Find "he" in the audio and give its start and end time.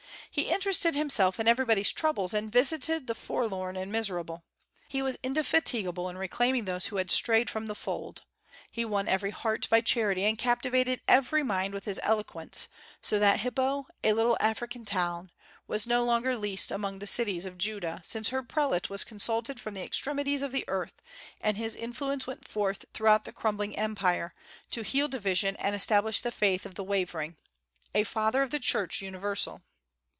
0.33-0.43, 4.87-5.01, 8.71-8.85